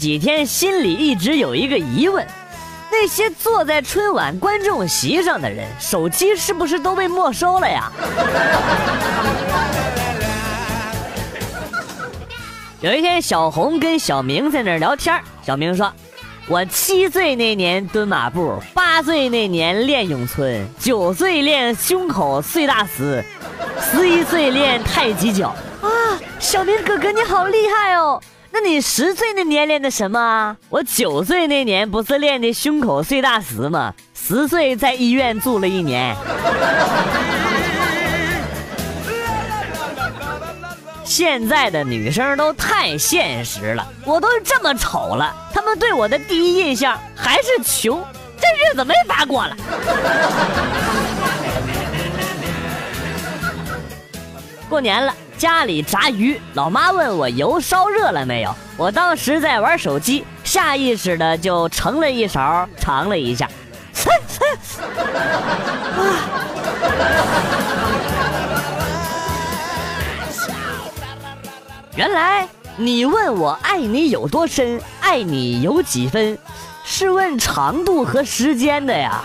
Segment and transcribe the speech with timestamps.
[0.00, 2.26] 这几天心里一直有一个疑问：
[2.90, 7.92] 那些坐在春晚观众席上的人，手机是不是都被没收了呀？
[12.80, 15.92] 有一天，小红跟小明在那儿聊天小明说
[16.48, 23.22] ：“我七岁那年蹲马步，八岁那年练咏春，九岁练胸口碎大石，
[23.78, 25.54] 十一岁练太极脚。”
[25.84, 28.18] 啊，小明哥哥你好厉害哦！
[28.52, 30.56] 那你十岁那年练的什么啊？
[30.68, 33.94] 我九岁那年不是练的胸口碎大石吗？
[34.12, 36.16] 十岁在医院住了一年。
[41.04, 48.04] 现在的女生都太现实了，我都这么丑了，她们对我的第一印象还是穷，
[48.40, 49.56] 这日子没法过了。
[54.68, 55.14] 过年了。
[55.40, 63.48] 家里炸鱼，老妈问我油烧热了没有，我当时在玩手机，下意识的就盛了一勺尝了一下，
[71.96, 72.46] 原来
[72.76, 76.36] 你问我爱你有多深，爱你有几分，
[76.84, 79.22] 是问长度和时间的呀。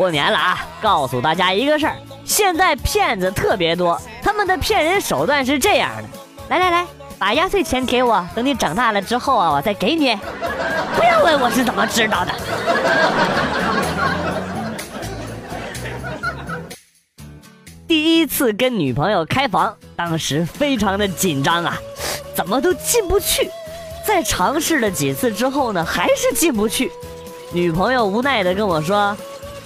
[0.00, 0.66] 过年了啊！
[0.80, 6.04] 告诉大家一个事儿，现在骗子特别多，他们的骗人手段是这样的：
[6.48, 6.86] 来来来，
[7.18, 10.16] 把压岁钱给我，等你长大了之后啊，我再给你。
[10.96, 12.32] 不要问我是怎么知道的。
[17.86, 21.76] 第一次跟女朋友开房，当时非常的紧张啊，
[22.34, 23.50] 怎么都进不去。
[24.06, 26.90] 在尝试了几次之后呢，还是进不去。
[27.52, 29.14] 女朋友无奈的跟我说。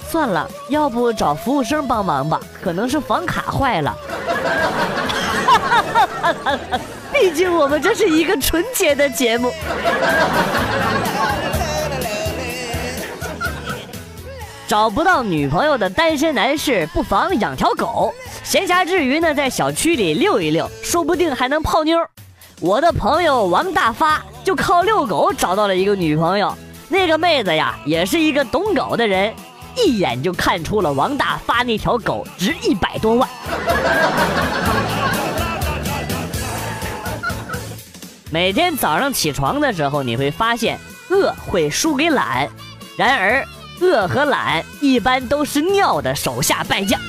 [0.09, 3.95] 算了，要不找服务生帮忙吧，可能是房卡坏了。
[7.11, 9.51] 毕竟我们这是一个纯洁的节目。
[14.67, 18.13] 找不到女朋友的单身男士，不妨养条狗。
[18.43, 21.97] 闲暇之余呢，在小区里遛一遛，说不定还能泡妞。
[22.59, 26.55] 我的朋友王大发就靠遛狗找到了一个女朋友。
[26.89, 29.33] 那个妹子呀，也是一个懂狗的人。
[29.77, 33.29] 一眼就看出了王大发那条狗值一百多万。
[38.31, 40.77] 每天早上起床的时候，你会发现
[41.09, 42.49] 饿会输给懒，
[42.97, 43.45] 然而
[43.79, 46.99] 饿和懒一般都是尿的手下败将。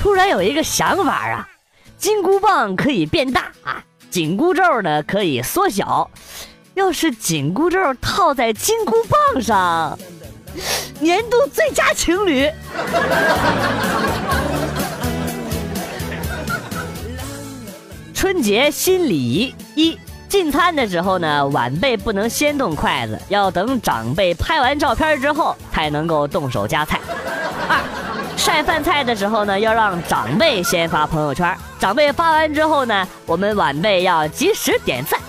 [0.00, 1.48] 突然有一个想法啊，
[1.98, 6.10] 金箍棒可以变大啊，紧箍咒呢可以缩小。
[6.74, 9.96] 要是紧箍咒套在金箍棒上，
[10.98, 12.50] 年度最佳情侣。
[18.12, 19.96] 春节新礼仪一：
[20.28, 27.00] 进餐的时候呢，晚辈不能先动筷子，要等长辈拍完照片之后才能够动手夹菜。
[27.68, 27.78] 二：
[28.36, 35.20] 晒饭菜的时候呢，要让长辈先发朋友圈，长辈发完之后呢，我们晚辈要及时点赞。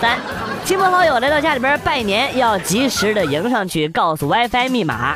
[0.00, 0.18] 三。
[0.66, 5.14] 亲朋好友来到家里边拜年，要及时的迎上去告诉 WiFi 密码。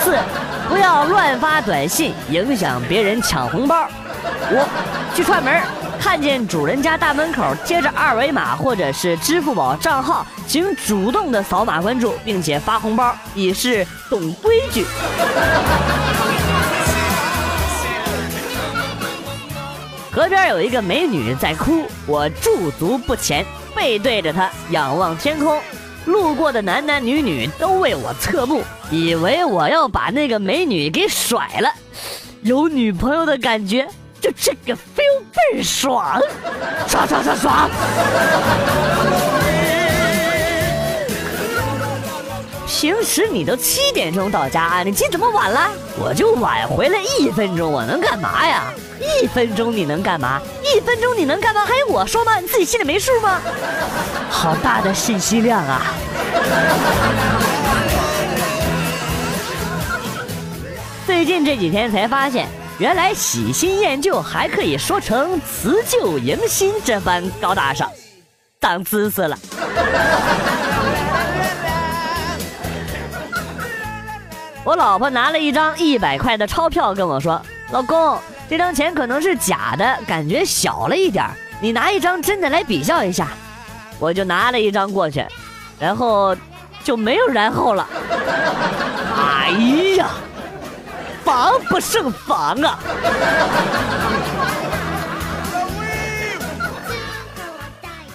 [0.00, 0.14] 四，
[0.68, 3.88] 不要乱发短信，影响别人抢红包。
[4.52, 4.62] 五，
[5.16, 5.58] 去串门，
[5.98, 14.84] 看见主人家大门口贴着二维码或者是支付宝账号，请主动的扫码关注，并且发红包，以示懂规矩。
[20.12, 23.42] 河边有一个美女在哭，我驻足不前。
[23.74, 25.60] 背对着他，仰望天空，
[26.06, 31.72] 路过的男男女女都为我侧目，以为我要把那个美女给甩了。
[32.42, 33.86] 有女朋友的感觉，
[34.20, 35.22] 就这个 feel
[35.52, 36.20] 倍爽，
[36.86, 37.70] 爽爽爽爽！
[42.84, 45.70] 平时你都七点钟到家，你今怎么晚了？
[45.98, 48.74] 我就晚回来一分钟，我能干嘛呀？
[49.00, 50.38] 一分钟你能干嘛？
[50.62, 51.64] 一分钟你能干嘛？
[51.64, 52.38] 还用我说吗？
[52.40, 53.40] 你自己心里没数吗？
[54.28, 55.94] 好大的信息量啊！
[61.06, 62.46] 最近这几天才发现，
[62.76, 67.90] 原来喜新厌旧还可以说成辞旧迎新，这般高大上，
[68.60, 69.38] 长知识了。
[74.64, 77.40] 我老婆拿了一张一百块的钞票跟我说
[77.70, 78.18] ：“老公，
[78.48, 81.28] 这张钱可能是假的，感觉小了一点
[81.60, 83.28] 你拿一张真的来比较一下。”
[84.00, 85.24] 我就拿了一张过去，
[85.78, 86.34] 然后
[86.82, 87.86] 就没有然后了。
[89.16, 89.50] 哎
[89.96, 90.08] 呀，
[91.22, 92.78] 防不胜防啊！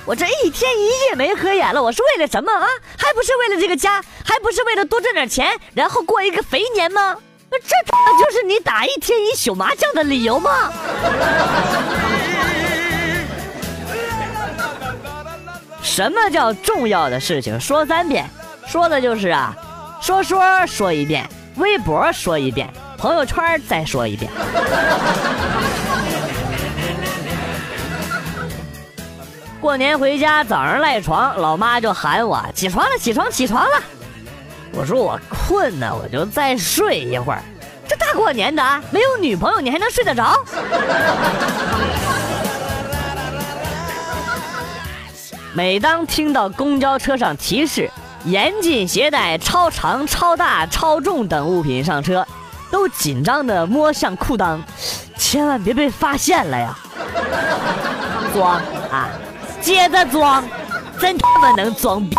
[0.10, 2.66] 我这一天一夜没合眼了，我是为了什么啊？
[2.98, 7.16] 还不是为了这个家，还不是为了多挣点钱，然后过一个肥年吗？
[7.52, 7.68] 那这
[8.18, 10.74] 就是你打一天一宿麻将的理由吗？
[15.84, 18.28] 什么叫重要的事情说三遍？
[18.68, 19.56] 说的就是啊，
[20.02, 22.68] 说说说一遍，微博说一遍，
[22.98, 24.32] 朋友圈再说一遍。
[29.62, 33.72] 过年回家，早上赖床，老妈就喊我起床了，起床，起床了。
[34.72, 37.42] 我说我困呢，我就再睡一会儿。
[37.86, 40.34] 这大过年的，没有女朋友你还能睡得着？
[45.54, 47.92] 每当听到公交车上提示
[48.24, 52.26] 严禁携带超长、超大、超重等物品上车，
[52.72, 54.58] 都紧张的摸向裤裆，
[55.18, 56.78] 千万别被发现了呀！
[58.34, 58.56] 装
[58.90, 59.10] 啊！
[59.70, 60.44] 接着装，
[61.00, 62.16] 真他妈能装逼！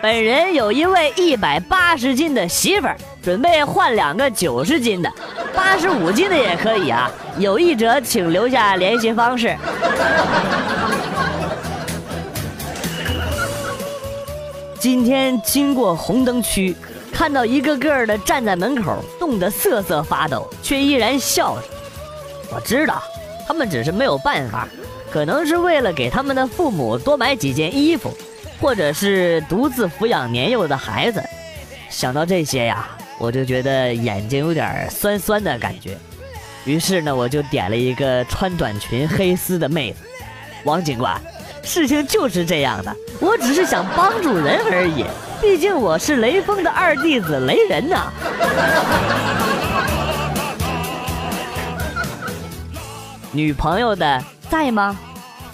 [0.00, 5.12] 本人有一位一百八十斤的媳妇儿，准备换两个九十斤的，
[5.54, 7.10] 八十五斤的也可以啊。
[7.36, 9.54] 有意者请留下联系方式。
[14.78, 16.74] 今天经过红灯区，
[17.12, 21.73] 看到一个个的站在门口，冻得瑟瑟发抖，却依然笑着。
[22.54, 23.02] 我知道，
[23.48, 24.68] 他们只是没有办法，
[25.10, 28.16] 可能是为了给他们的父母多买几件衣服，
[28.60, 31.20] 或者是独自抚养年幼的孩子。
[31.90, 35.98] 想到这些呀，我就觉得眼睛有点酸酸的感觉。
[36.64, 39.98] 于是呢，我就点了一个穿短裙黑丝的妹子。
[40.62, 41.20] 王警官，
[41.62, 45.04] 事情就是这样的，我只是想帮助人而已，
[45.42, 48.12] 毕竟我是雷锋的二弟子雷人呐。
[53.34, 54.96] 女朋友的在吗？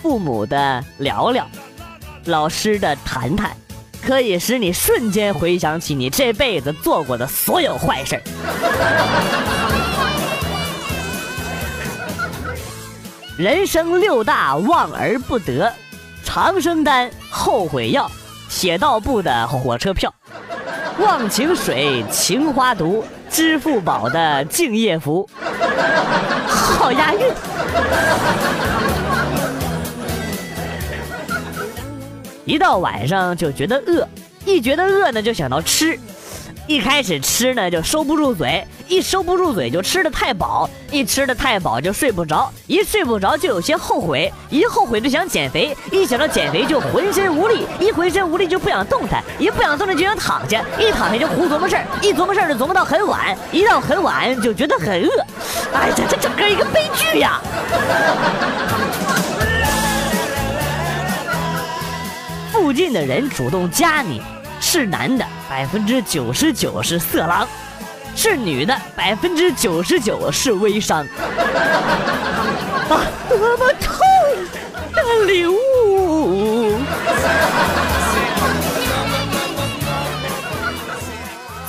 [0.03, 1.47] 父母的聊聊，
[2.27, 3.57] 老师的谈谈，
[4.03, 8.21] 可以使你瞬间回想起你这辈子做过的所有坏事
[13.39, 15.73] 人生六大望而不得：
[16.23, 18.11] 长生丹、后悔药、
[18.51, 20.13] 铁道部的火车票、
[20.99, 25.27] 忘情水、情花毒、支付宝的敬业福。
[26.47, 27.21] 好押韵。
[32.45, 34.07] 一到晚上就觉得饿，
[34.45, 35.97] 一觉得饿呢就想到吃，
[36.67, 55.11] 一开始吃呢就收不住嘴，一收不住嘴就吃的太饱，一吃的太饱就睡不着，一睡不着就有些后悔，一后悔就想减肥，一想到减肥就浑身无力，一浑身无力就不想动弹，一不想动弹就想躺下，一躺下就胡琢磨事儿，一琢磨事儿就琢磨到很晚，一到很晚就觉得很饿，
[55.73, 57.41] 哎，这这整个一个悲剧呀！
[62.53, 64.23] 附近的人主动加你，
[64.73, 67.45] 是男的百分之九十九是色狼，
[68.15, 71.05] 是女的百分之九十九是微商。
[72.89, 73.99] 啊，多么痛
[74.93, 76.79] 的礼物！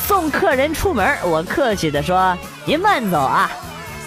[0.06, 3.50] 送客人出门，我客气的说：“您慢走啊。”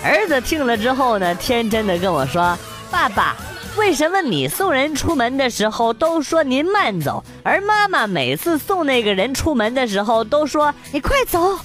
[0.07, 2.57] 儿子听了之后呢，天真的跟我说
[2.93, 3.35] ：“爸爸。”
[3.77, 11.59] 为什么你送人出门的时候都说您慢走，而妈妈每次送那个人出门的时候都说你快走？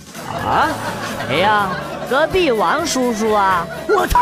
[0.43, 0.69] 啊？
[1.27, 1.69] 谁呀？
[2.09, 3.67] 隔壁王叔叔啊！
[3.87, 4.19] 我操！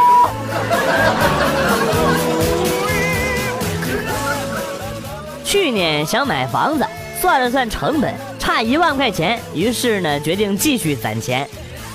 [5.45, 6.85] 去年想买房子，
[7.21, 11.49] 算了算成本，差一万块钱，于是呢决定继续攒钱。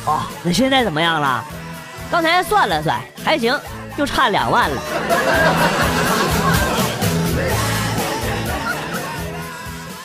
[0.06, 1.44] 哦，那现在怎么样了？
[2.11, 3.54] 刚才算了算，还行。
[3.96, 4.82] 就差两万了。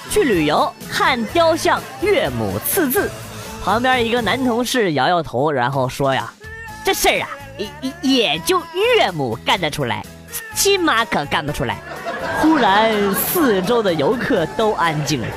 [0.10, 3.10] 去旅游看雕像，岳母刺字，
[3.64, 6.34] 旁边一个男同事摇摇头，然后说呀
[6.84, 7.70] ：“这事儿啊，也
[8.02, 10.04] 也就岳母干得出来，
[10.56, 11.78] 亲妈可干不出来。”
[12.42, 15.28] 忽然，四周的游客都安静了。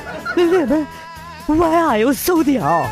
[1.47, 2.85] Why are you so 屌？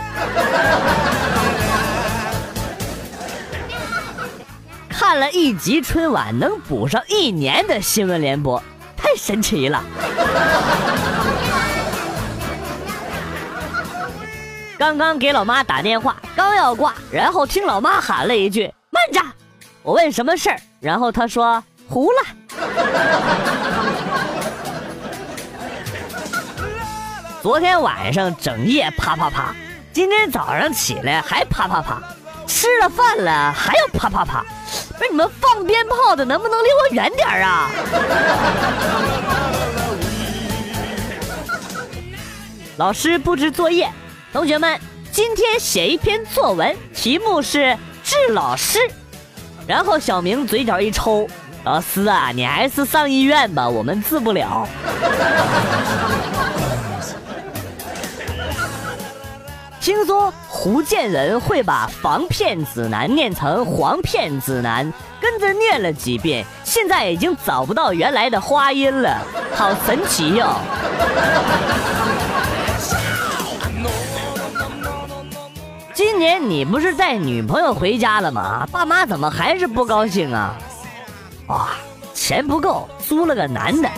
[4.99, 8.61] 看了一集春晚，能补上一年的新闻联播，
[8.97, 9.81] 太神奇了。
[14.77, 19.21] 刚刚给老妈打电话，刚要挂，然后听老妈喊了一句“慢着”，
[19.83, 22.17] 我问什么事儿，然后她说“糊了”。
[27.41, 29.55] 昨天晚上整夜啪啪啪，
[29.93, 32.01] 今天早上起来还啪啪啪，
[32.45, 34.43] 吃了饭了还要啪啪啪。
[34.99, 37.71] 不是你们放鞭炮的，能不能离我远点啊？
[42.75, 43.89] 老师布置作业，
[44.33, 44.77] 同学们
[45.09, 48.77] 今天写一篇作文，题目是致老师。
[49.65, 51.25] 然后小明嘴角一抽，
[51.63, 54.67] 老师啊，你还是上医院吧，我们治不了。
[59.79, 69.21] 听说福建人会把“防骗指南”念成“黄骗指南”，跟着念了几遍，现在已经找不到原来的花音了，
[69.55, 70.47] 好神奇哟！
[75.93, 78.67] 今年你不是带女朋友回家了吗？
[78.69, 80.57] 爸妈怎么还是不高兴啊？
[81.47, 81.69] 哇，
[82.13, 83.89] 钱不够，租了个男的。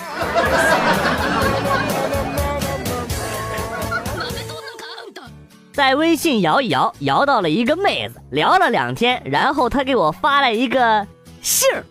[5.82, 11.08] 在微信摇一摇，摇到了一个妹子，聊了两天，然后她给我发了一个
[11.42, 11.84] 杏儿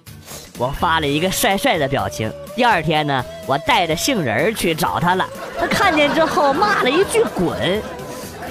[0.59, 2.33] 我发了一个帅帅的表情。
[2.55, 5.27] 第二天呢，我带着杏仁去找她了，
[5.59, 7.83] 她看见之后骂了一句“滚”，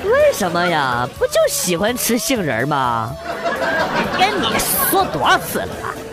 [0.03, 1.07] 为什么呀？
[1.17, 3.15] 不就喜欢吃杏仁吗？
[4.19, 4.59] 跟你
[4.91, 5.69] 说多少次了，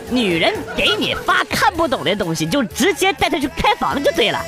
[0.08, 4.38] 女人给你发看不懂的东西，就直接带她去开房就对了。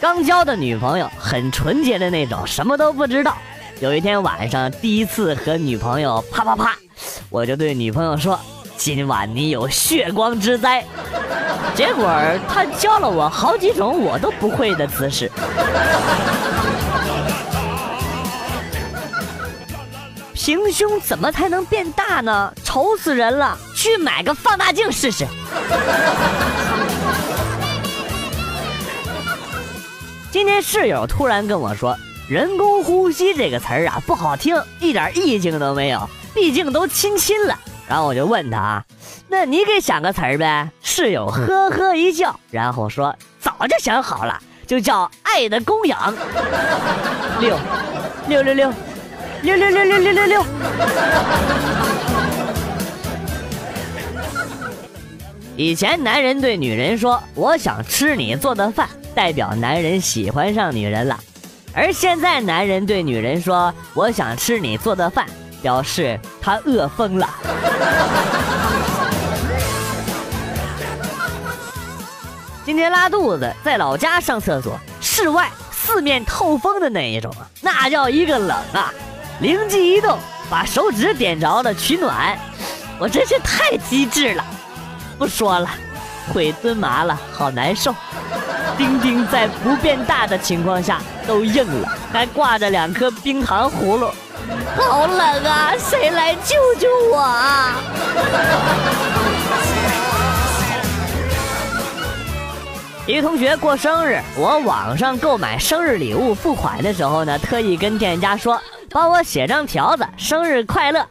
[0.00, 3.36] 刚交的女朋友很纯洁的那种，什么都不知道。
[3.80, 6.76] 有一天晚上，第一次和女朋友啪啪啪，
[7.28, 8.38] 我就对女朋友说
[8.78, 10.84] ：“今晚你有血光之灾。”
[11.74, 12.08] 结果
[12.48, 15.30] 她教了我好几种我都不会的姿势。
[20.34, 22.52] 平胸怎么才能变大呢？
[22.64, 23.58] 丑死人了！
[23.74, 25.26] 去买个放大镜试试。
[30.30, 31.96] 今天室友突然跟我说
[32.28, 36.06] ：“人工呼吸这个词儿啊不好听，一点意境都没有。
[36.34, 37.58] 毕竟都亲亲了。”
[37.88, 38.84] 然后我就问他：“啊，
[39.26, 46.14] 那你给想个词儿呗？”室友呵呵一笑，然后说：“早就想好了，就叫爱的供养。
[47.40, 47.56] ”六
[48.28, 48.72] 六六六
[49.42, 50.44] 六六六六六六六。
[55.56, 58.86] 以前男人对女人说：“我想吃你做的饭。”
[59.18, 61.18] 代表男人喜欢上女人了，
[61.74, 65.26] 而现在男人对女人说：“我想吃你做的饭”，
[65.60, 67.28] 表示他饿疯了。
[72.64, 78.94] 今天拉肚子，在老家上厕所，室外四面透风的那一种啊，那叫一个冷啊！
[79.40, 80.16] 灵机一动，
[80.48, 82.38] 把手指点着了取暖，
[83.00, 84.44] 我真是太机智了。
[85.18, 85.68] 不说了，
[86.32, 87.92] 腿蹲麻了，好难受。
[88.78, 94.08] 丁丁在不变大的情况下都硬了，还挂着两颗冰糖葫芦，
[94.76, 95.72] 好冷啊！
[95.76, 97.74] 谁来救救我啊？
[103.04, 111.04] 一个同学过生日，我网上购买生日礼物付款的时候呢，特意跟店家说，帮我写张条子，生日快乐。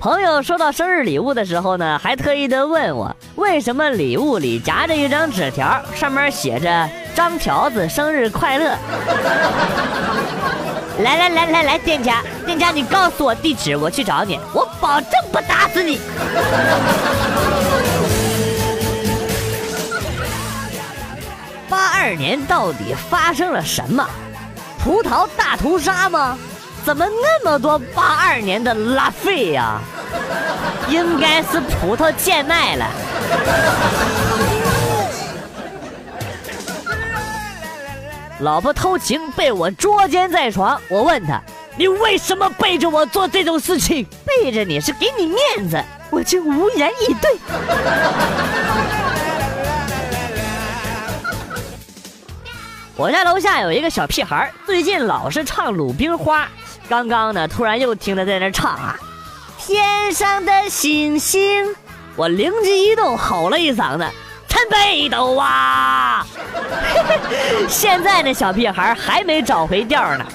[0.00, 8.74] 朋友收到生日礼物的时候呢，还特意的问我，为什么礼物里夹着一张纸条，上面写着“张条子生日快乐”。
[11.04, 16.00] 来来来来来，店家店家，你告诉我地址，我去找你，我保证不打死你。
[21.68, 24.08] 八二年到底发生了什么？
[24.82, 26.38] 葡萄大屠杀吗？
[26.84, 29.80] 怎么那么多八二年的拉菲呀？
[30.88, 32.86] 应该是葡萄贱卖了。
[38.40, 41.40] 老婆偷情被我捉奸在床，我问他
[41.76, 44.04] ：“你为什么背着我做这种事情？
[44.24, 47.38] 背着你是给你面子。”我竟无言以对。
[52.96, 56.44] 我家楼下有一个小屁孩，最近老是唱《鲁冰花》。
[56.90, 58.98] 刚刚呢，突然又听他在那唱啊，
[59.56, 61.64] 天上的星星，
[62.16, 64.04] 我灵机一动，吼了一嗓子，
[64.48, 66.26] 陈北斗啊！
[67.70, 70.26] 现在那小屁孩还没找回调呢。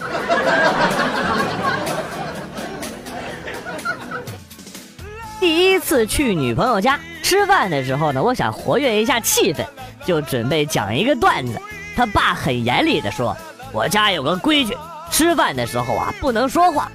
[5.42, 9.66] 第一次去女朋友家吃饭的时候呢，我想活跃一下气氛，
[10.06, 11.62] 就准备讲一个段子。
[11.98, 13.36] 他爸很严厉的说
[13.74, 14.74] ：“我家有个规矩。”
[15.12, 16.92] 吃饭的时候啊，不能说话。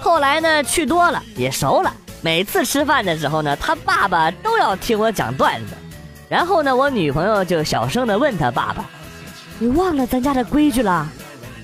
[0.00, 1.92] 后来呢，去多了也熟了。
[2.22, 5.74] 每次吃饭的时候呢，他爸爸都要听我讲段子。
[6.28, 8.84] 然后呢，我女朋友就小声的问他爸爸
[9.58, 11.06] ：“你忘了咱家的规矩了？”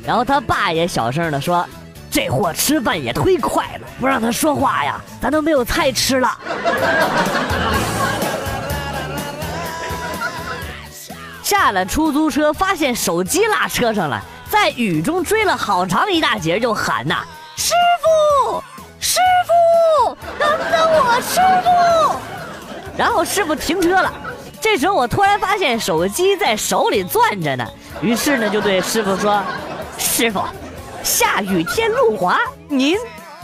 [0.04, 1.66] 然后他爸也小声的说
[2.10, 6.38] ：“这货吃饭也忒快了，不让他说话呀，咱都没有菜吃了。”
[11.42, 17.24] 下了出租车，发现手机落车上了，在雨中追了好长一大截，就喊呐
[17.56, 17.72] ：“师
[18.02, 18.62] 傅，
[19.00, 22.18] 师傅，等等我，师傅！”
[22.96, 24.12] 然后师傅停车了。
[24.60, 27.66] 这时候我突然发现手机在手里攥着呢，
[28.00, 29.42] 于是呢就对师傅说
[29.98, 30.42] ：“师傅，
[31.02, 32.38] 下雨天路滑，
[32.68, 32.96] 您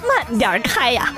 [0.07, 1.13] 慢点开呀。”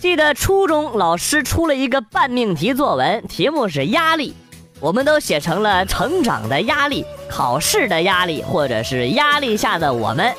[0.00, 4.32] 记得初中老师出了一个半命题作文，题目是压力，
[4.78, 10.32] 我们都写成了成长的压力、考试的压力，或者是压力下的我们。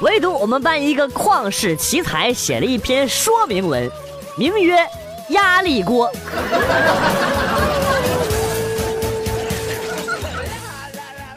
[0.00, 3.90] 唯独我们班一个旷世奇才写了一篇说明文，
[4.36, 4.78] 名曰
[5.28, 6.10] 《压力锅》。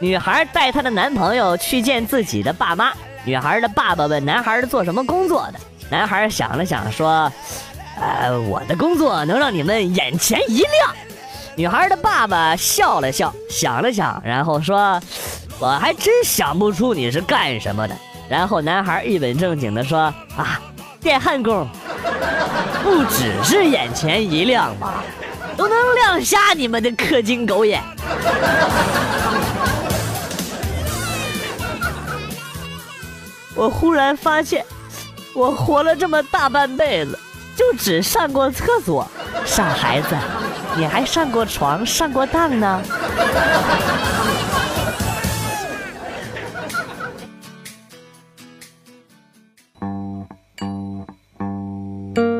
[0.00, 2.90] 女孩带她的男朋友去见自己的爸妈，
[3.26, 5.60] 女孩的爸爸问男孩是做什么工作的。
[5.88, 7.30] 男孩想了想，说
[8.00, 10.94] ：“呃，我的工作能让你们眼前一亮。”
[11.56, 15.00] 女孩的爸爸笑了笑，想了想，然后说
[15.58, 17.96] ：“我还真想不出你是干什么的。”
[18.28, 20.60] 然后男孩一本正经地说：“啊，
[21.00, 21.66] 电焊工，
[22.82, 25.02] 不只是眼前一亮吧，
[25.56, 27.80] 都能亮瞎你们的氪金狗眼。”
[33.54, 34.62] 我忽然发现。
[35.36, 37.18] 我活了这么大半辈子，
[37.54, 39.06] 就只上过厕所。
[39.44, 40.16] 傻孩子，
[40.78, 42.80] 你还上过床、上过当呢。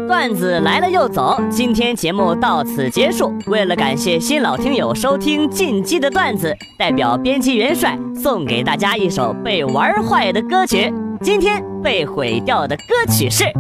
[0.08, 3.30] 段子来了又走，今天节目到此结束。
[3.46, 10.90] 为了感谢新老听友收听进击的段子，代表编辑元帅送给大家一首被玩坏的歌曲。
[11.20, 13.44] 今天被毁掉的歌曲是《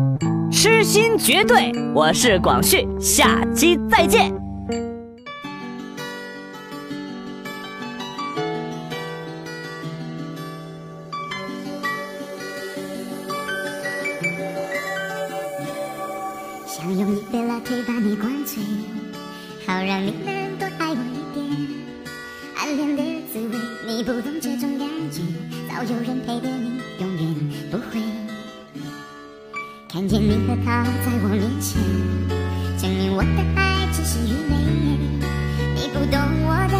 [0.50, 4.34] 痴心绝对》，我是广旭，下期再见。
[16.66, 18.60] 想用一杯拿铁把你灌醉，
[19.64, 21.46] 好让你能多爱我一点。
[22.56, 25.22] 暗恋的滋味，你不懂这种感觉，
[25.68, 26.74] 早有人陪的你。
[26.98, 27.34] 永远
[27.70, 28.00] 不会
[30.06, 31.82] 见你和他在我面前，
[32.78, 34.54] 证明我的爱只是愚昧。
[35.74, 36.76] 你不懂我的